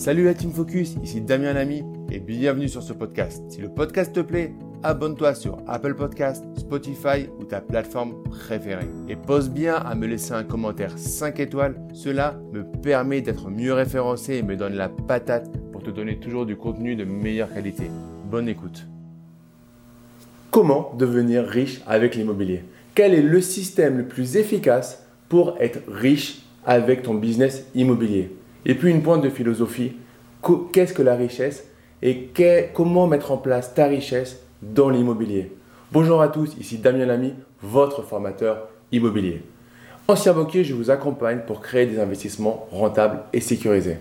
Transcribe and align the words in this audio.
Salut 0.00 0.24
la 0.24 0.32
Team 0.32 0.50
Focus, 0.50 0.94
ici 1.02 1.20
Damien 1.20 1.52
Lamy 1.52 1.84
et 2.10 2.20
bienvenue 2.20 2.70
sur 2.70 2.82
ce 2.82 2.94
podcast. 2.94 3.42
Si 3.50 3.60
le 3.60 3.68
podcast 3.68 4.14
te 4.14 4.20
plaît, 4.20 4.54
abonne-toi 4.82 5.34
sur 5.34 5.58
Apple 5.66 5.94
Podcast, 5.94 6.42
Spotify 6.56 7.28
ou 7.38 7.44
ta 7.44 7.60
plateforme 7.60 8.14
préférée. 8.22 8.88
Et 9.10 9.16
pose 9.16 9.50
bien 9.50 9.74
à 9.74 9.94
me 9.94 10.06
laisser 10.06 10.32
un 10.32 10.42
commentaire 10.42 10.96
5 10.96 11.38
étoiles, 11.40 11.78
cela 11.92 12.40
me 12.50 12.64
permet 12.80 13.20
d'être 13.20 13.50
mieux 13.50 13.74
référencé 13.74 14.36
et 14.36 14.42
me 14.42 14.56
donne 14.56 14.72
la 14.72 14.88
patate 14.88 15.50
pour 15.70 15.82
te 15.82 15.90
donner 15.90 16.18
toujours 16.18 16.46
du 16.46 16.56
contenu 16.56 16.96
de 16.96 17.04
meilleure 17.04 17.52
qualité. 17.52 17.90
Bonne 18.24 18.48
écoute. 18.48 18.86
Comment 20.50 20.94
devenir 20.96 21.44
riche 21.44 21.82
avec 21.86 22.14
l'immobilier? 22.14 22.64
Quel 22.94 23.12
est 23.12 23.20
le 23.20 23.42
système 23.42 23.98
le 23.98 24.06
plus 24.06 24.36
efficace 24.38 25.04
pour 25.28 25.58
être 25.60 25.80
riche 25.86 26.40
avec 26.64 27.02
ton 27.02 27.12
business 27.12 27.66
immobilier? 27.74 28.30
Et 28.66 28.74
puis 28.74 28.90
une 28.90 29.02
pointe 29.02 29.22
de 29.22 29.30
philosophie, 29.30 29.92
qu'est-ce 30.72 30.94
que 30.94 31.02
la 31.02 31.16
richesse 31.16 31.64
et 32.02 32.30
comment 32.74 33.06
mettre 33.06 33.32
en 33.32 33.36
place 33.36 33.74
ta 33.74 33.86
richesse 33.86 34.40
dans 34.62 34.90
l'immobilier? 34.90 35.52
Bonjour 35.92 36.22
à 36.22 36.28
tous, 36.28 36.54
ici 36.58 36.78
Damien 36.78 37.06
Lamy, 37.06 37.34
votre 37.62 38.02
formateur 38.02 38.68
immobilier. 38.92 39.42
Ancien 40.08 40.32
banquier, 40.32 40.64
je 40.64 40.74
vous 40.74 40.90
accompagne 40.90 41.40
pour 41.46 41.60
créer 41.60 41.86
des 41.86 42.00
investissements 42.00 42.66
rentables 42.70 43.20
et 43.32 43.40
sécurisés. 43.40 43.98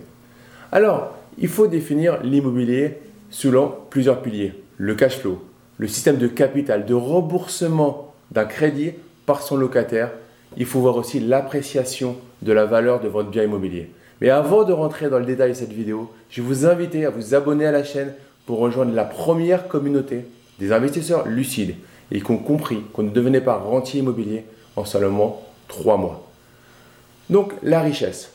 Alors, 0.72 1.16
il 1.38 1.48
faut 1.48 1.68
définir 1.68 2.22
l'immobilier 2.24 2.98
selon 3.30 3.74
plusieurs 3.90 4.22
piliers. 4.22 4.54
Le 4.78 4.96
cash 4.96 5.18
flow, 5.18 5.44
le 5.78 5.88
système 5.88 6.18
de 6.18 6.28
capital, 6.28 6.86
de 6.86 6.94
remboursement 6.94 8.14
d'un 8.32 8.46
crédit 8.46 8.94
par 9.26 9.42
son 9.42 9.56
locataire. 9.56 10.12
Il 10.58 10.66
faut 10.66 10.80
voir 10.80 10.96
aussi 10.96 11.20
l'appréciation 11.20 12.18
de 12.42 12.52
la 12.52 12.66
valeur 12.66 13.02
de 13.02 13.08
votre 13.08 13.30
bien 13.30 13.44
immobilier. 13.44 13.92
Mais 14.22 14.30
avant 14.30 14.64
de 14.64 14.74
rentrer 14.74 15.10
dans 15.10 15.20
le 15.20 15.26
détail 15.26 15.50
de 15.50 15.56
cette 15.56 15.72
vidéo, 15.72 16.12
je 16.30 16.42
vais 16.42 16.48
vous 16.48 16.66
inviter 16.66 17.06
à 17.06 17.10
vous 17.10 17.34
abonner 17.34 17.66
à 17.66 17.72
la 17.72 17.84
chaîne 17.84 18.14
pour 18.46 18.60
rejoindre 18.60 18.94
la 18.94 19.06
première 19.06 19.68
communauté 19.68 20.26
des 20.60 20.72
investisseurs 20.72 21.28
lucides 21.28 21.76
et 22.12 22.22
qui 22.22 22.32
ont 22.32 22.38
compris 22.38 22.82
qu'on 22.94 23.04
ne 23.04 23.10
devenait 23.10 23.42
pas 23.42 23.56
rentier 23.56 24.02
immobilier 24.02 24.46
en 24.76 24.86
seulement 24.86 25.42
3 25.68 25.98
mois. 25.98 26.28
Donc 27.30 27.54
la 27.64 27.82
richesse. 27.82 28.34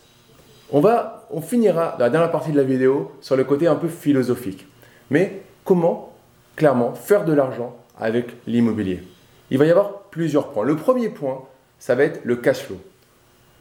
On, 0.71 0.81
va, 0.81 1.27
on 1.31 1.41
finira 1.41 1.97
dans 1.99 2.05
la 2.05 2.11
dernière 2.11 2.31
partie 2.31 2.53
de 2.53 2.57
la 2.57 2.63
vidéo 2.63 3.13
sur 3.21 3.37
le 3.37 3.45
côté 3.45 3.67
un 3.67 3.75
peu 3.75 3.89
philosophique. 3.89 4.67
Mais 5.11 5.43
comment, 5.65 6.13
clairement, 6.57 6.95
faire 6.95 7.25
de 7.25 7.33
l'argent 7.33 7.77
avec 7.99 8.29
l'immobilier? 8.47 9.03
Il 9.51 9.59
va 9.59 9.67
y 9.67 9.71
avoir 9.71 10.05
plusieurs 10.11 10.49
points. 10.49 10.65
Le 10.65 10.77
premier 10.77 11.11
point, 11.11 11.43
ça 11.79 11.95
va 11.95 12.05
être 12.05 12.21
le 12.25 12.37
cash 12.37 12.61
flow. 12.61 12.79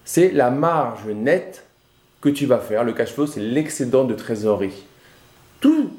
C'est 0.06 0.32
la 0.32 0.50
marge 0.50 1.08
nette 1.08 1.66
que 2.24 2.30
tu 2.30 2.46
vas 2.46 2.60
faire. 2.60 2.86
Le 2.86 2.94
cash 2.94 3.12
flow, 3.12 3.28
c'est 3.28 3.42
l'excédent 3.42 4.06
de 4.06 4.14
trésorerie. 4.14 4.86
Tout 5.60 5.90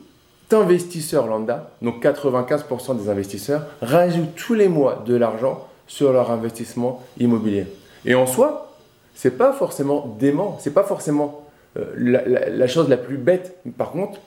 investisseur 0.51 1.27
lambda, 1.27 1.71
donc 1.83 2.03
95% 2.03 2.97
des 2.97 3.11
investisseurs, 3.11 3.67
rajoutent 3.83 4.35
tous 4.35 4.55
les 4.55 4.69
mois 4.69 5.03
de 5.07 5.15
l'argent 5.15 5.69
sur 5.87 6.13
leur 6.13 6.31
investissement 6.31 7.03
immobilier. 7.19 7.67
Et 8.07 8.15
en 8.15 8.27
soi, 8.27 8.75
c'est 9.15 9.37
pas 9.37 9.53
forcément 9.53 10.17
dément, 10.19 10.57
c'est 10.61 10.73
pas 10.73 10.85
forcément 10.85 11.45
euh, 11.77 11.85
la, 11.97 12.67
chose 12.69 12.89
la 12.89 12.97
plus 12.97 13.19
bête. 13.19 13.59
Par 13.77 13.91
contre, 13.91 14.19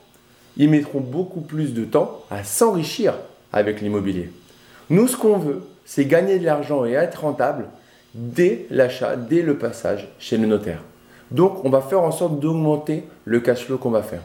ils 0.56 0.70
mettront 0.70 1.00
beaucoup 1.00 1.42
plus 1.42 1.74
de 1.74 1.84
temps 1.84 2.24
à 2.30 2.44
s'enrichir 2.44 3.14
avec 3.54 3.82
l'immobilier. 3.82 4.30
Nous, 4.90 5.08
ce 5.08 5.18
qu'on 5.18 5.38
veut, 5.38 5.64
c'est 5.86 6.06
gagner 6.06 6.38
de 6.38 6.46
l'argent 6.46 6.86
et 6.86 6.92
être 6.92 7.22
rentable 7.22 7.66
dès 8.14 8.68
l'achat, 8.70 9.16
dès 9.16 9.42
le 9.42 9.58
passage 9.58 10.10
chez 10.20 10.38
le 10.38 10.46
notaire. 10.46 10.82
Donc, 11.32 11.64
on 11.66 11.70
va 11.70 11.82
faire 11.82 12.02
en 12.02 12.12
sorte 12.12 12.40
d'augmenter 12.40 13.04
le 13.26 13.40
cash 13.40 13.66
flow 13.66 13.78
qu'on 13.78 13.92
va 13.92 14.04
faire. 14.04 14.22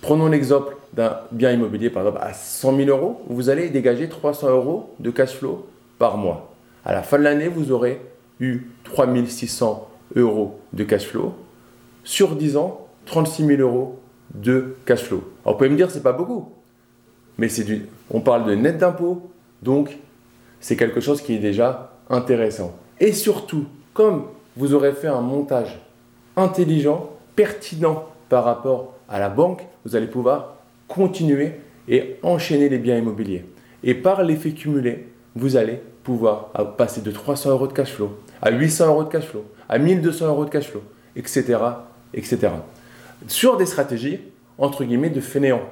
Prenons 0.00 0.28
l'exemple 0.28 0.76
d'un 0.92 1.18
bien 1.30 1.52
immobilier, 1.52 1.90
par 1.90 2.02
exemple, 2.06 2.22
à 2.22 2.32
100 2.32 2.76
000 2.76 2.88
euros. 2.88 3.22
Vous 3.28 3.50
allez 3.50 3.68
dégager 3.68 4.08
300 4.08 4.50
euros 4.50 4.90
de 4.98 5.10
cash 5.10 5.34
flow 5.34 5.66
par 5.98 6.16
mois. 6.16 6.52
À 6.84 6.92
la 6.92 7.02
fin 7.02 7.18
de 7.18 7.22
l'année, 7.22 7.48
vous 7.48 7.70
aurez 7.70 8.00
eu 8.40 8.62
3 8.84 9.08
600 9.26 9.88
euros 10.16 10.58
de 10.72 10.84
cash 10.84 11.06
flow. 11.06 11.34
Sur 12.04 12.34
10 12.34 12.56
ans, 12.56 12.88
36 13.06 13.46
000 13.46 13.60
euros 13.60 14.00
de 14.34 14.76
cash 14.86 15.02
flow. 15.02 15.22
Alors, 15.44 15.54
vous 15.54 15.58
pouvez 15.58 15.70
me 15.70 15.76
dire, 15.76 15.90
c'est 15.90 16.02
pas 16.02 16.12
beaucoup. 16.12 16.50
Mais 17.38 17.48
c'est 17.48 17.64
on 18.10 18.20
parle 18.20 18.44
de 18.46 18.54
net 18.54 18.78
d'impôt, 18.78 19.30
donc 19.62 19.96
c'est 20.60 20.76
quelque 20.76 21.00
chose 21.00 21.22
qui 21.22 21.34
est 21.34 21.38
déjà 21.38 21.92
intéressant. 22.10 22.74
Et 23.00 23.12
surtout, 23.12 23.64
comme 23.94 24.24
vous 24.56 24.74
aurez 24.74 24.92
fait 24.92 25.08
un 25.08 25.20
montage 25.20 25.80
intelligent, 26.36 27.10
pertinent 27.36 28.06
par 28.28 28.44
rapport 28.44 28.94
à 29.08 29.18
la 29.18 29.28
banque, 29.28 29.62
vous 29.84 29.96
allez 29.96 30.06
pouvoir 30.06 30.56
continuer 30.88 31.52
et 31.88 32.16
enchaîner 32.22 32.68
les 32.68 32.78
biens 32.78 32.98
immobiliers. 32.98 33.44
Et 33.82 33.94
par 33.94 34.22
l'effet 34.22 34.52
cumulé, 34.52 35.08
vous 35.34 35.56
allez 35.56 35.80
pouvoir 36.04 36.48
passer 36.76 37.00
de 37.00 37.10
300 37.10 37.50
euros 37.50 37.66
de 37.66 37.72
cash 37.72 37.92
flow 37.92 38.10
à 38.40 38.50
800 38.50 38.86
euros 38.88 39.04
de 39.04 39.08
cash 39.08 39.24
flow, 39.24 39.44
à 39.68 39.78
1200 39.78 40.26
euros 40.26 40.44
de 40.44 40.50
cash 40.50 40.68
flow, 40.68 40.82
etc. 41.16 41.58
etc. 42.12 42.48
Sur 43.28 43.56
des 43.56 43.66
stratégies, 43.66 44.20
entre 44.58 44.84
guillemets, 44.84 45.10
de 45.10 45.20
fainéants. 45.20 45.62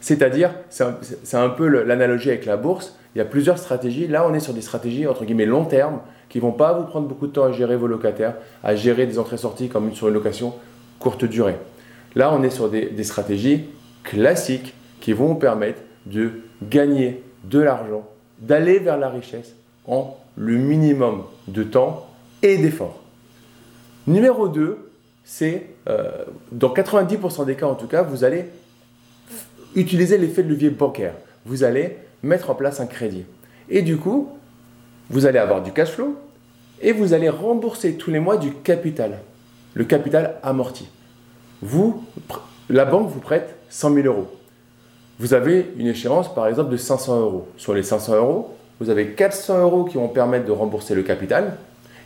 C'est-à-dire, 0.00 0.54
c'est 0.70 1.36
un, 1.36 1.48
peu 1.50 1.68
l'analogie 1.68 2.30
avec 2.30 2.46
la 2.46 2.56
bourse, 2.56 2.96
il 3.14 3.18
y 3.18 3.20
a 3.20 3.24
plusieurs 3.24 3.58
stratégies. 3.58 4.06
Là, 4.06 4.26
on 4.26 4.32
est 4.32 4.40
sur 4.40 4.54
des 4.54 4.62
stratégies, 4.62 5.06
entre 5.06 5.24
guillemets, 5.24 5.46
long 5.46 5.64
terme, 5.64 6.00
qui 6.28 6.38
vont 6.38 6.52
pas 6.52 6.72
vous 6.72 6.84
prendre 6.84 7.06
beaucoup 7.06 7.26
de 7.26 7.32
temps 7.32 7.44
à 7.44 7.52
gérer 7.52 7.76
vos 7.76 7.86
locataires, 7.86 8.34
à 8.62 8.74
gérer 8.74 9.06
des 9.06 9.18
entrées-sorties 9.18 9.68
comme 9.68 9.92
sur 9.92 10.08
une 10.08 10.14
location 10.14 10.54
courte 10.98 11.24
durée. 11.24 11.56
Là, 12.14 12.32
on 12.32 12.42
est 12.42 12.50
sur 12.50 12.70
des, 12.70 13.04
stratégies 13.04 13.66
classiques 14.04 14.74
qui 15.00 15.12
vont 15.12 15.28
vous 15.28 15.34
permettre 15.34 15.80
de 16.06 16.30
gagner 16.62 17.22
de 17.44 17.58
l'argent, 17.58 18.08
d'aller 18.38 18.78
vers 18.78 18.96
la 18.96 19.08
richesse 19.08 19.54
en 19.86 20.16
le 20.36 20.56
minimum 20.56 21.24
de 21.48 21.62
temps 21.62 22.06
et 22.42 22.56
d'efforts. 22.58 23.00
Numéro 24.06 24.48
2, 24.48 24.90
c'est 25.24 25.66
euh, 25.88 26.10
dans 26.52 26.72
90% 26.72 27.44
des 27.44 27.54
cas 27.54 27.66
en 27.66 27.74
tout 27.74 27.86
cas, 27.86 28.02
vous 28.02 28.24
allez 28.24 28.46
utiliser 29.74 30.18
l'effet 30.18 30.42
de 30.42 30.48
levier 30.48 30.70
bancaire. 30.70 31.14
Vous 31.46 31.64
allez 31.64 31.96
mettre 32.22 32.50
en 32.50 32.54
place 32.54 32.80
un 32.80 32.86
crédit. 32.86 33.24
Et 33.68 33.82
du 33.82 33.96
coup, 33.96 34.28
vous 35.08 35.26
allez 35.26 35.38
avoir 35.38 35.62
du 35.62 35.72
cash 35.72 35.90
flow 35.90 36.16
et 36.82 36.92
vous 36.92 37.12
allez 37.12 37.28
rembourser 37.28 37.94
tous 37.94 38.10
les 38.10 38.20
mois 38.20 38.36
du 38.36 38.52
capital, 38.52 39.18
le 39.74 39.84
capital 39.84 40.36
amorti. 40.42 40.88
Vous, 41.62 42.04
la 42.68 42.84
banque 42.84 43.08
vous 43.08 43.20
prête 43.20 43.56
100 43.68 43.94
000 43.94 44.06
euros. 44.06 44.28
Vous 45.18 45.34
avez 45.34 45.70
une 45.76 45.86
échéance 45.86 46.34
par 46.34 46.46
exemple 46.46 46.70
de 46.70 46.76
500 46.76 47.20
euros. 47.20 47.48
Sur 47.56 47.74
les 47.74 47.82
500 47.82 48.16
euros, 48.16 48.56
vous 48.80 48.88
avez 48.88 49.12
400 49.12 49.60
euros 49.60 49.84
qui 49.84 49.96
vont 49.96 50.08
permettre 50.08 50.46
de 50.46 50.52
rembourser 50.52 50.94
le 50.94 51.02
capital 51.02 51.58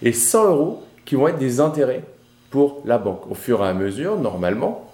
et 0.02 0.12
100 0.12 0.50
euros 0.50 0.82
qui 1.04 1.14
vont 1.14 1.28
être 1.28 1.38
des 1.38 1.60
intérêts 1.60 2.02
pour 2.50 2.82
la 2.84 2.98
banque. 2.98 3.30
Au 3.30 3.34
fur 3.34 3.64
et 3.64 3.68
à 3.68 3.74
mesure, 3.74 4.18
normalement, 4.18 4.90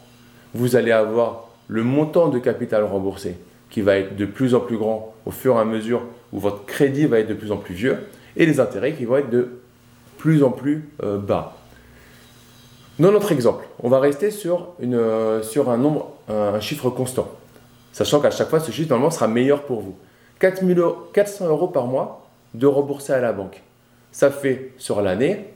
vous 0.55 0.77
allez 0.77 0.93
avoir 0.93 1.50
le 1.71 1.85
montant 1.85 2.29
de 2.29 2.41
capital 2.41 2.83
remboursé 2.83 3.37
qui 3.71 3.81
va 3.81 3.97
être 3.97 4.17
de 4.17 4.27
plus 4.27 4.57
en 4.57 4.61
plus 4.61 4.77
grand 4.77 5.15
au 5.25 5.31
fur 5.31 5.55
et 5.55 5.61
à 5.61 5.65
mesure 5.65 6.03
où 6.33 6.41
votre 6.41 6.67
crédit 6.67 7.07
va 7.07 7.21
être 7.21 7.29
de 7.29 7.35
plus 7.35 7.53
en 7.53 7.59
plus 7.59 7.75
vieux 7.75 7.97
et 8.37 8.45
les 8.45 8.59
intérêts 8.59 8.93
qui 8.93 9.05
vont 9.05 9.17
être 9.19 9.31
de 9.31 9.61
plus 10.19 10.43
en 10.43 10.51
plus 10.51 10.89
euh, 11.05 11.17
bas. 11.17 11.57
Dans 12.99 13.13
notre 13.13 13.31
exemple, 13.31 13.67
on 13.83 13.89
va 13.89 14.01
rester 14.01 14.33
sur, 14.33 14.75
une, 14.81 14.97
euh, 14.97 15.43
sur 15.43 15.71
un 15.71 15.79
nombre, 15.79 16.17
un, 16.29 16.59
chiffre 16.59 16.91
constant, 16.91 17.29
sachant 17.93 18.21
qu'à 18.21 18.33
chaque 18.33 18.51
fois, 18.51 18.59
ce 18.59 18.73
chiffre 18.73 18.91
normalement 18.91 19.13
sera 19.13 19.29
meilleur 19.29 19.63
pour 19.63 19.81
vous. 19.81 19.95
400 20.41 21.47
euros 21.47 21.69
par 21.69 21.87
mois 21.87 22.27
de 22.53 22.67
rembourser 22.67 23.13
à 23.13 23.21
la 23.21 23.33
banque. 23.33 23.63
Ça 24.11 24.31
fait 24.31 24.73
sur 24.77 25.03
l'année 25.03 25.55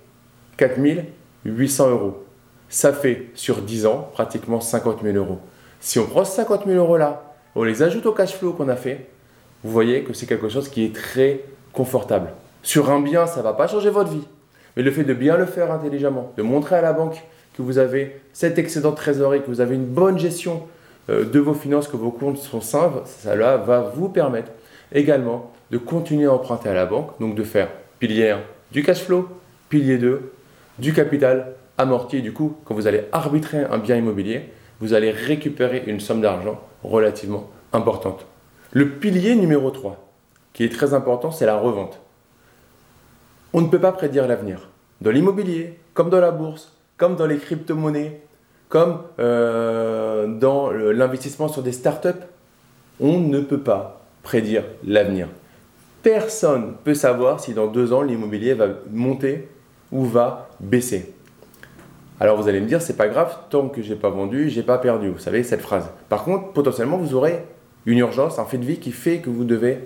4800 0.58 1.91
euros. 1.91 2.25
Ça 2.69 2.92
fait 2.92 3.31
sur 3.34 3.62
10 3.62 3.86
ans 3.86 4.10
pratiquement 4.12 4.60
50 4.60 5.02
000 5.02 5.16
euros. 5.16 5.40
Si 5.84 5.98
on 5.98 6.06
prend 6.06 6.25
50 6.25 6.64
000 6.64 6.78
euros 6.78 6.96
là, 6.96 7.34
on 7.54 7.62
les 7.62 7.82
ajoute 7.82 8.06
au 8.06 8.12
cash 8.12 8.32
flow 8.32 8.54
qu'on 8.54 8.70
a 8.70 8.75
fait, 8.75 9.06
vous 9.62 9.70
voyez 9.70 10.02
que 10.02 10.14
c'est 10.14 10.25
quelque 10.25 10.48
chose 10.48 10.70
qui 10.70 10.82
est 10.82 10.94
très 10.94 11.40
confortable. 11.75 12.31
Sur 12.62 12.90
un 12.90 13.00
bien, 13.00 13.26
ça 13.26 13.40
ne 13.40 13.42
va 13.42 13.52
pas 13.52 13.66
changer 13.66 13.90
votre 13.90 14.08
vie. 14.08 14.26
Mais 14.76 14.82
le 14.82 14.90
fait 14.90 15.04
de 15.04 15.12
bien 15.12 15.36
le 15.36 15.44
faire 15.44 15.70
intelligemment, 15.70 16.32
de 16.38 16.42
montrer 16.42 16.76
à 16.76 16.81
la 16.81 16.94
banque 16.94 17.22
que 17.54 17.60
vous 17.60 17.76
avez 17.76 18.19
cet 18.32 18.58
excédent 18.58 18.92
de 18.92 18.96
trésorerie, 18.96 19.42
que 19.42 19.48
vous 19.48 19.60
avez 19.60 19.75
une 19.75 19.84
bonne 19.84 20.19
gestion 20.19 20.62
euh, 21.10 21.26
de 21.26 21.38
vos 21.38 21.52
finances, 21.52 21.87
que 21.87 21.98
vos 21.98 22.10
comptes 22.10 22.38
sont 22.38 22.62
sains, 22.62 22.90
cela 23.22 23.58
va 23.58 23.80
vous 23.94 24.08
permettre 24.08 24.52
également 24.90 25.52
de 25.70 25.76
continuer 25.76 26.25
à 26.25 26.32
emprunter 26.32 26.70
à 26.70 26.75
la 26.75 26.87
banque, 26.87 27.10
donc 27.20 27.34
de 27.34 27.42
faire 27.42 27.69
pilier 27.98 28.30
1 28.30 28.40
du 28.72 28.82
cash 28.82 29.02
flow, 29.02 29.28
pilier 29.69 29.98
2 29.98 30.32
du 30.78 30.94
capital 30.94 31.56
amorti. 31.76 32.22
Du 32.22 32.32
coup, 32.32 32.56
quand 32.64 32.75
vous 32.75 32.87
allez 32.87 33.02
arbitrer 33.12 33.64
un 33.70 33.76
bien 33.76 33.96
immobilier, 33.96 34.48
vous 34.81 34.94
allez 34.94 35.11
récupérer 35.11 35.85
une 35.87 36.00
somme 36.00 36.21
d'argent 36.21 36.61
relativement 36.82 37.50
importante. 37.73 38.26
Le 38.73 38.88
pilier 38.91 39.35
numéro 39.35 39.71
3, 39.71 40.05
qui 40.53 40.65
est 40.65 40.73
très 40.73 40.94
important, 40.94 41.31
c'est 41.31 41.47
la 41.47 41.56
revente. 41.56 42.00
On 43.53 43.61
ne 43.61 43.69
peut 43.69 43.81
pas 43.81 43.93
prédire 43.93 44.26
l'avenir. 44.26 44.69
Dans 45.00 45.11
l'immobilier, 45.11 45.79
comme 45.93 46.11
dans 46.11 46.21
la 46.21 46.31
bourse, 46.31 46.73
comme 46.97 47.17
dans 47.17 47.26
les 47.26 47.38
crypto-monnaies, 47.38 48.21
comme 48.69 49.03
euh, 49.19 50.26
dans 50.26 50.71
l'investissement 50.71 51.49
sur 51.49 51.62
des 51.62 51.73
startups, 51.73 52.09
on 53.00 53.21
ne 53.21 53.41
peut 53.41 53.61
pas 53.61 54.05
prédire 54.23 54.65
l'avenir. 54.85 55.29
Personne 56.03 56.67
ne 56.69 56.73
peut 56.73 56.94
savoir 56.94 57.41
si 57.41 57.55
dans 57.55 57.67
deux 57.67 57.93
ans 57.93 58.03
l'immobilier 58.03 58.55
va 58.55 58.67
monter 58.91 59.49
ou 59.93 60.05
va 60.05 60.50
baisser. 60.61 61.15
Alors 62.25 62.41
vous 62.41 62.49
allez 62.49 62.62
me 62.62 62.67
dire, 62.67 62.81
c'est 62.81 62.97
pas 62.97 63.09
grave, 63.09 63.37
tant 63.50 63.69
que 63.69 63.82
j'ai 63.82 63.97
pas 63.97 64.09
vendu, 64.09 64.49
j'ai 64.49 64.62
pas 64.62 64.79
perdu. 64.79 65.11
Vous 65.11 65.19
savez 65.19 65.43
cette 65.43 65.61
phrase. 65.61 65.91
Par 66.09 66.25
contre, 66.25 66.55
potentiellement, 66.55 66.97
vous 66.97 67.15
aurez 67.15 67.44
une 67.85 67.99
urgence, 67.99 68.38
un 68.38 68.47
fait 68.47 68.56
de 68.56 68.65
vie 68.65 68.79
qui 68.79 68.93
fait 68.93 69.19
que 69.19 69.29
vous 69.29 69.44
devez 69.44 69.81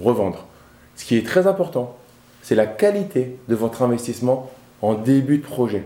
revendre. 0.00 0.46
Ce 0.94 1.04
qui 1.04 1.16
est 1.16 1.26
très 1.26 1.48
important, 1.48 1.98
c'est 2.40 2.54
la 2.54 2.66
qualité 2.66 3.36
de 3.48 3.56
votre 3.56 3.82
investissement 3.82 4.48
en 4.80 4.94
début 4.94 5.38
de 5.38 5.42
projet. 5.42 5.82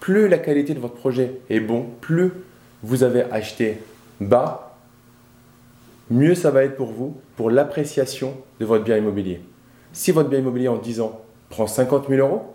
Plus 0.00 0.28
la 0.28 0.36
qualité 0.36 0.74
de 0.74 0.80
votre 0.80 0.96
projet 0.96 1.40
est 1.48 1.60
bon, 1.60 1.86
plus 2.02 2.32
vous 2.82 3.02
avez 3.02 3.22
acheté 3.32 3.78
bas, 4.20 4.76
mieux 6.10 6.34
ça 6.34 6.50
va 6.50 6.62
être 6.62 6.76
pour 6.76 6.92
vous 6.92 7.16
pour 7.36 7.50
l'appréciation 7.50 8.34
de 8.60 8.66
votre 8.66 8.84
bien 8.84 8.98
immobilier. 8.98 9.40
Si 9.94 10.12
votre 10.12 10.28
bien 10.28 10.40
immobilier 10.40 10.68
en 10.68 10.76
10 10.76 11.00
ans 11.00 11.22
prend 11.48 11.66
50 11.66 12.10
000 12.10 12.20
euros, 12.20 12.54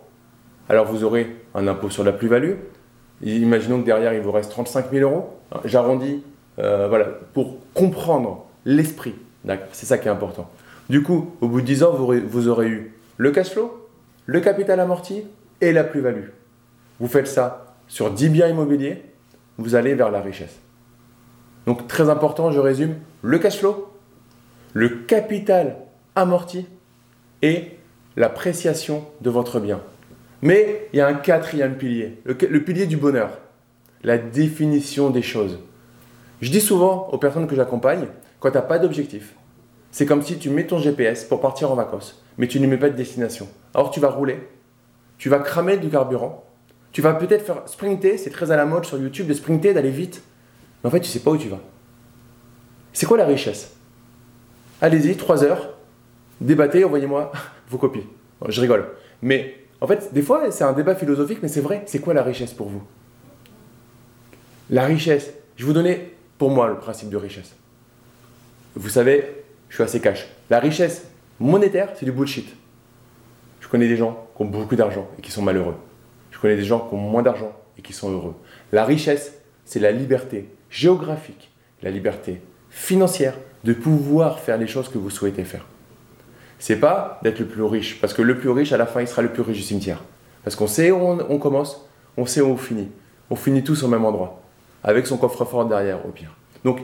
alors 0.68 0.86
vous 0.86 1.04
aurez 1.04 1.36
un 1.54 1.66
impôt 1.68 1.90
sur 1.90 2.04
la 2.04 2.12
plus-value. 2.12 2.54
Imaginons 3.22 3.80
que 3.80 3.86
derrière 3.86 4.12
il 4.14 4.20
vous 4.20 4.32
reste 4.32 4.50
35 4.50 4.90
000 4.90 5.10
euros. 5.10 5.30
J'arrondis 5.64 6.22
euh, 6.58 6.88
voilà, 6.88 7.06
pour 7.34 7.58
comprendre 7.74 8.46
l'esprit. 8.64 9.14
C'est 9.72 9.86
ça 9.86 9.98
qui 9.98 10.08
est 10.08 10.10
important. 10.10 10.50
Du 10.88 11.02
coup, 11.02 11.34
au 11.40 11.48
bout 11.48 11.60
de 11.60 11.66
10 11.66 11.82
ans, 11.84 11.92
vous 11.92 12.48
aurez 12.48 12.68
eu 12.68 12.94
le 13.16 13.30
cash 13.30 13.50
flow, 13.50 13.88
le 14.26 14.40
capital 14.40 14.80
amorti 14.80 15.22
et 15.60 15.72
la 15.72 15.84
plus-value. 15.84 16.28
Vous 17.00 17.08
faites 17.08 17.26
ça 17.26 17.74
sur 17.88 18.10
10 18.10 18.28
biens 18.30 18.48
immobiliers, 18.48 19.04
vous 19.58 19.74
allez 19.74 19.94
vers 19.94 20.10
la 20.10 20.20
richesse. 20.20 20.58
Donc 21.66 21.86
très 21.86 22.08
important, 22.08 22.50
je 22.50 22.60
résume, 22.60 22.94
le 23.22 23.38
cash 23.38 23.58
flow, 23.58 23.92
le 24.72 24.88
capital 24.88 25.76
amorti 26.14 26.66
et 27.42 27.72
l'appréciation 28.16 29.04
de 29.20 29.30
votre 29.30 29.60
bien. 29.60 29.80
Mais 30.42 30.88
il 30.92 30.98
y 30.98 31.00
a 31.00 31.06
un 31.06 31.14
quatrième 31.14 31.76
pilier, 31.76 32.20
le, 32.24 32.34
pilier 32.34 32.86
du 32.86 32.96
bonheur, 32.96 33.30
la 34.02 34.18
définition 34.18 35.10
des 35.10 35.22
choses. 35.22 35.58
Je 36.42 36.50
dis 36.50 36.60
souvent 36.60 37.08
aux 37.10 37.18
personnes 37.18 37.46
que 37.46 37.56
j'accompagne, 37.56 38.06
quand 38.40 38.50
tu 38.50 38.56
n'as 38.56 38.62
pas 38.62 38.78
d'objectif, 38.78 39.34
c'est 39.90 40.04
comme 40.04 40.22
si 40.22 40.38
tu 40.38 40.50
mets 40.50 40.66
ton 40.66 40.78
GPS 40.78 41.24
pour 41.24 41.40
partir 41.40 41.70
en 41.70 41.74
vacances, 41.74 42.22
mais 42.36 42.48
tu 42.48 42.60
ne 42.60 42.66
mets 42.66 42.76
pas 42.76 42.90
de 42.90 42.96
destination. 42.96 43.48
Alors 43.74 43.90
tu 43.90 43.98
vas 43.98 44.10
rouler, 44.10 44.38
tu 45.16 45.30
vas 45.30 45.38
cramer 45.38 45.78
du 45.78 45.88
carburant, 45.88 46.44
tu 46.92 47.00
vas 47.00 47.14
peut-être 47.14 47.44
faire 47.44 47.62
sprinter, 47.66 48.18
c'est 48.18 48.30
très 48.30 48.50
à 48.50 48.56
la 48.56 48.66
mode 48.66 48.84
sur 48.84 48.98
YouTube 48.98 49.26
de 49.26 49.34
sprinter, 49.34 49.72
d'aller 49.72 49.90
vite, 49.90 50.22
mais 50.82 50.88
en 50.88 50.90
fait 50.90 51.00
tu 51.00 51.08
sais 51.08 51.20
pas 51.20 51.30
où 51.30 51.38
tu 51.38 51.48
vas. 51.48 51.60
C'est 52.92 53.06
quoi 53.06 53.16
la 53.16 53.26
richesse? 53.26 53.74
Allez-y, 54.82 55.16
3 55.16 55.44
heures, 55.44 55.78
débattez, 56.42 56.84
envoyez-moi 56.84 57.32
vos 57.70 57.78
copies. 57.78 58.06
je 58.48 58.60
rigole. 58.60 58.86
Mais 59.22 59.65
en 59.80 59.86
fait, 59.86 60.12
des 60.12 60.22
fois, 60.22 60.50
c'est 60.50 60.64
un 60.64 60.72
débat 60.72 60.94
philosophique, 60.94 61.38
mais 61.42 61.48
c'est 61.48 61.60
vrai. 61.60 61.82
C'est 61.86 61.98
quoi 61.98 62.14
la 62.14 62.22
richesse 62.22 62.52
pour 62.52 62.68
vous? 62.68 62.82
La 64.70 64.84
richesse, 64.84 65.30
je 65.56 65.64
vous 65.64 65.72
donner 65.72 66.14
pour 66.38 66.50
moi 66.50 66.68
le 66.68 66.76
principe 66.76 67.10
de 67.10 67.16
richesse. 67.16 67.54
Vous 68.74 68.88
savez, 68.88 69.44
je 69.68 69.74
suis 69.74 69.84
assez 69.84 70.00
cash. 70.00 70.28
La 70.50 70.60
richesse 70.60 71.04
monétaire, 71.38 71.90
c'est 71.94 72.04
du 72.04 72.12
bullshit. 72.12 72.48
Je 73.60 73.68
connais 73.68 73.88
des 73.88 73.96
gens 73.96 74.26
qui 74.36 74.42
ont 74.42 74.46
beaucoup 74.46 74.76
d'argent 74.76 75.08
et 75.18 75.22
qui 75.22 75.30
sont 75.30 75.42
malheureux. 75.42 75.76
Je 76.30 76.38
connais 76.38 76.56
des 76.56 76.64
gens 76.64 76.80
qui 76.80 76.94
ont 76.94 76.98
moins 76.98 77.22
d'argent 77.22 77.52
et 77.78 77.82
qui 77.82 77.92
sont 77.92 78.10
heureux. 78.10 78.34
La 78.72 78.84
richesse, 78.84 79.34
c'est 79.64 79.80
la 79.80 79.92
liberté 79.92 80.48
géographique, 80.70 81.50
la 81.82 81.90
liberté 81.90 82.40
financière 82.70 83.34
de 83.64 83.72
pouvoir 83.72 84.40
faire 84.40 84.58
les 84.58 84.66
choses 84.66 84.88
que 84.88 84.98
vous 84.98 85.10
souhaitez 85.10 85.44
faire. 85.44 85.66
C'est 86.58 86.76
pas 86.76 87.20
d'être 87.22 87.38
le 87.38 87.46
plus 87.46 87.62
riche, 87.62 88.00
parce 88.00 88.14
que 88.14 88.22
le 88.22 88.38
plus 88.38 88.50
riche, 88.50 88.72
à 88.72 88.76
la 88.76 88.86
fin, 88.86 89.00
il 89.00 89.08
sera 89.08 89.22
le 89.22 89.28
plus 89.28 89.42
riche 89.42 89.58
du 89.58 89.62
cimetière. 89.62 90.02
Parce 90.44 90.56
qu'on 90.56 90.66
sait 90.66 90.90
où 90.90 90.96
on, 90.96 91.38
commence, 91.38 91.86
on 92.16 92.24
sait 92.26 92.40
où 92.40 92.48
on 92.48 92.56
finit. 92.56 92.88
On 93.30 93.36
finit 93.36 93.64
tous 93.64 93.82
au 93.82 93.88
même 93.88 94.04
endroit, 94.04 94.40
avec 94.84 95.06
son 95.06 95.18
coffre-fort 95.18 95.66
derrière, 95.66 96.06
au 96.06 96.10
pire. 96.10 96.34
Donc, 96.64 96.80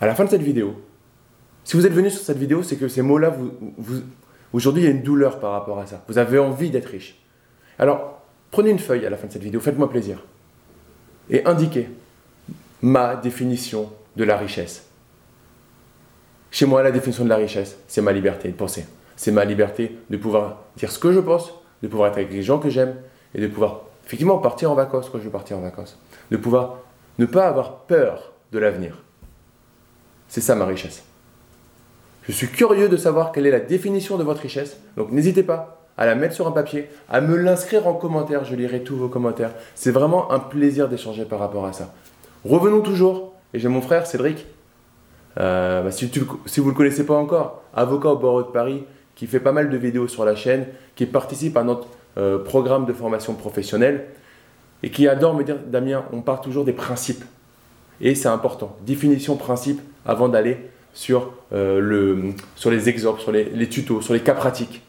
à 0.00 0.06
la 0.06 0.14
fin 0.14 0.24
de 0.24 0.30
cette 0.30 0.42
vidéo, 0.42 0.80
si 1.64 1.76
vous 1.76 1.86
êtes 1.86 1.92
venu 1.92 2.10
sur 2.10 2.20
cette 2.20 2.38
vidéo, 2.38 2.62
c'est 2.62 2.76
que 2.76 2.88
ces 2.88 3.02
mots-là, 3.02 3.34
vous, 3.78 4.00
aujourd'hui, 4.52 4.82
il 4.82 4.84
y 4.86 4.88
a 4.88 4.92
une 4.92 5.02
douleur 5.02 5.40
par 5.40 5.52
rapport 5.52 5.78
à 5.78 5.86
ça. 5.86 6.04
Vous 6.08 6.18
avez 6.18 6.38
envie 6.38 6.70
d'être 6.70 6.86
riche. 6.86 7.18
Alors, 7.78 8.22
prenez 8.50 8.70
une 8.70 8.78
feuille 8.78 9.04
à 9.04 9.10
la 9.10 9.16
fin 9.16 9.26
de 9.26 9.32
cette 9.32 9.42
vidéo, 9.42 9.60
faites-moi 9.60 9.90
plaisir. 9.90 10.22
Et 11.30 11.44
indiquez 11.44 11.88
ma 12.80 13.16
définition 13.16 13.90
de 14.16 14.24
la 14.24 14.36
richesse. 14.36 14.87
Chez 16.50 16.66
moi, 16.66 16.82
la 16.82 16.90
définition 16.90 17.24
de 17.24 17.28
la 17.28 17.36
richesse, 17.36 17.78
c'est 17.88 18.00
ma 18.00 18.12
liberté 18.12 18.48
de 18.48 18.54
penser. 18.54 18.86
C'est 19.16 19.32
ma 19.32 19.44
liberté 19.44 19.98
de 20.10 20.16
pouvoir 20.16 20.58
dire 20.76 20.90
ce 20.90 20.98
que 20.98 21.12
je 21.12 21.20
pense, 21.20 21.52
de 21.82 21.88
pouvoir 21.88 22.10
être 22.10 22.16
avec 22.16 22.32
les 22.32 22.42
gens 22.42 22.58
que 22.58 22.70
j'aime 22.70 22.94
et 23.34 23.40
de 23.40 23.46
pouvoir 23.46 23.82
effectivement 24.06 24.38
partir 24.38 24.70
en 24.70 24.74
vacances 24.74 25.10
quand 25.10 25.18
je 25.18 25.24
veux 25.24 25.30
partir 25.30 25.58
en 25.58 25.60
vacances. 25.60 25.98
De 26.30 26.36
pouvoir 26.36 26.78
ne 27.18 27.26
pas 27.26 27.46
avoir 27.46 27.80
peur 27.80 28.32
de 28.52 28.58
l'avenir. 28.58 29.02
C'est 30.28 30.40
ça 30.40 30.54
ma 30.54 30.66
richesse. 30.66 31.02
Je 32.22 32.32
suis 32.32 32.48
curieux 32.48 32.88
de 32.88 32.96
savoir 32.96 33.32
quelle 33.32 33.46
est 33.46 33.50
la 33.50 33.60
définition 33.60 34.18
de 34.18 34.22
votre 34.22 34.42
richesse. 34.42 34.78
Donc 34.96 35.10
n'hésitez 35.10 35.42
pas 35.42 35.78
à 35.96 36.06
la 36.06 36.14
mettre 36.14 36.34
sur 36.34 36.46
un 36.46 36.52
papier, 36.52 36.88
à 37.08 37.20
me 37.20 37.36
l'inscrire 37.36 37.86
en 37.86 37.94
commentaire. 37.94 38.44
Je 38.44 38.54
lirai 38.54 38.84
tous 38.84 38.96
vos 38.96 39.08
commentaires. 39.08 39.52
C'est 39.74 39.90
vraiment 39.90 40.30
un 40.30 40.38
plaisir 40.38 40.88
d'échanger 40.88 41.24
par 41.24 41.40
rapport 41.40 41.66
à 41.66 41.72
ça. 41.72 41.92
Revenons 42.44 42.80
toujours. 42.80 43.34
Et 43.54 43.58
j'ai 43.58 43.68
mon 43.68 43.80
frère 43.80 44.06
Cédric. 44.06 44.46
Euh, 45.38 45.82
bah, 45.82 45.90
si, 45.90 46.06
vous 46.06 46.64
ne 46.64 46.68
le 46.70 46.74
connaissez 46.74 47.04
pas 47.04 47.16
encore, 47.16 47.62
avocat 47.74 48.10
au 48.10 48.16
barreau 48.16 48.42
de 48.42 48.48
Paris, 48.48 48.84
qui 49.14 49.26
fait 49.26 49.40
pas 49.40 49.52
mal 49.52 49.70
de 49.70 49.76
vidéos 49.76 50.08
sur 50.08 50.24
la 50.24 50.34
chaîne, 50.34 50.66
qui 50.94 51.06
participe 51.06 51.56
à 51.56 51.64
notre 51.64 51.88
euh, 52.16 52.38
programme 52.38 52.86
de 52.86 52.92
formation 52.92 53.34
professionnelle 53.34 54.06
et 54.82 54.90
qui 54.90 55.08
adore 55.08 55.34
me 55.34 55.44
dire 55.44 55.56
Damien, 55.66 56.04
on 56.12 56.20
part 56.20 56.40
toujours 56.40 56.64
des 56.64 56.72
principes. 56.72 57.24
Et 58.00 58.14
c'est 58.14 58.28
important. 58.28 58.76
Définition, 58.86 59.36
principe 59.36 59.80
avant 60.06 60.28
d'aller 60.28 60.58
sur, 60.92 61.32
euh, 61.52 62.32
les 62.66 62.88
exemples, 62.88 63.20
sur 63.20 63.32
les, 63.32 63.68
tutos, 63.68 64.00
sur 64.00 64.14
les 64.14 64.20
cas 64.20 64.34
pratiques. 64.34 64.82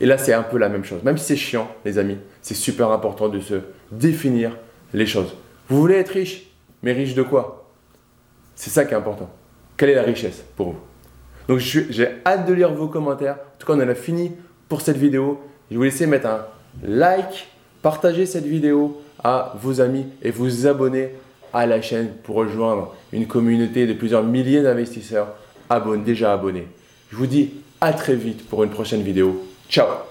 Et 0.00 0.06
là, 0.06 0.18
c'est 0.18 0.32
un 0.32 0.42
peu 0.42 0.58
la 0.58 0.68
même 0.68 0.84
chose. 0.84 1.02
Même 1.02 1.18
si 1.18 1.24
c'est 1.24 1.36
chiant, 1.36 1.68
les 1.84 1.98
amis, 1.98 2.18
c'est 2.42 2.54
super 2.54 2.90
important 2.90 3.28
de 3.28 3.40
se 3.40 3.56
définir 3.90 4.56
les 4.92 5.06
choses. 5.06 5.34
Vous 5.68 5.80
voulez 5.80 5.96
être 5.96 6.10
riche, 6.10 6.50
mais 6.82 6.92
riche 6.92 7.14
de 7.14 7.22
quoi? 7.22 7.66
C'est 8.54 8.70
ça 8.70 8.84
qui 8.84 8.94
est 8.94 8.96
important. 8.96 9.30
Quelle 9.78 9.90
est 9.90 9.94
la 9.94 10.02
richesse 10.02 10.42
pour 10.56 10.72
vous? 10.72 10.78
Donc, 11.48 11.60
j'ai 11.60 12.08
hâte 12.26 12.46
de 12.46 12.52
lire 12.52 12.74
vos 12.74 12.88
commentaires. 12.88 13.36
En 13.36 13.58
tout 13.58 13.66
cas, 13.66 13.72
on 13.74 13.80
a 13.80 13.94
fini 13.94 14.32
pour 14.68 14.82
cette 14.82 14.98
vidéo. 14.98 15.40
Je 15.70 15.76
vous 15.76 15.84
laisser 15.84 16.06
mettre 16.06 16.26
un 16.26 16.44
like, 16.82 17.48
partager 17.80 18.26
cette 18.26 18.44
vidéo 18.44 19.00
à 19.24 19.54
vos 19.62 19.80
amis 19.80 20.06
et 20.22 20.30
vous 20.30 20.66
abonner 20.66 21.14
à 21.54 21.64
la 21.64 21.80
chaîne 21.80 22.10
pour 22.22 22.36
rejoindre 22.36 22.94
une 23.12 23.26
communauté 23.26 23.86
de 23.86 23.94
plusieurs 23.94 24.24
milliers 24.24 24.62
d'investisseurs 24.62 25.28
déjà 26.04 26.32
abonnés. 26.32 26.66
Je 27.10 27.16
vous 27.16 27.26
dis 27.26 27.50
à 27.80 27.92
très 27.92 28.14
vite 28.14 28.46
pour 28.48 28.64
une 28.64 28.70
prochaine 28.70 29.02
vidéo. 29.02 29.46
Ciao 29.68 30.07